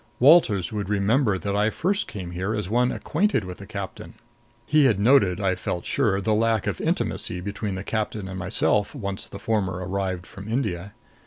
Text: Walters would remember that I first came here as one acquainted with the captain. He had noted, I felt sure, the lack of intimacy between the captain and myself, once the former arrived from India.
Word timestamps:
Walters 0.19 0.71
would 0.73 0.89
remember 0.89 1.37
that 1.37 1.55
I 1.55 1.69
first 1.69 2.07
came 2.07 2.31
here 2.31 2.55
as 2.55 2.67
one 2.67 2.91
acquainted 2.91 3.43
with 3.43 3.59
the 3.59 3.67
captain. 3.67 4.15
He 4.65 4.85
had 4.85 4.99
noted, 4.99 5.39
I 5.39 5.53
felt 5.53 5.85
sure, 5.85 6.19
the 6.19 6.33
lack 6.33 6.65
of 6.65 6.81
intimacy 6.81 7.39
between 7.39 7.75
the 7.75 7.83
captain 7.83 8.27
and 8.27 8.39
myself, 8.39 8.95
once 8.95 9.27
the 9.27 9.37
former 9.37 9.73
arrived 9.73 10.25
from 10.25 10.51
India. 10.51 10.95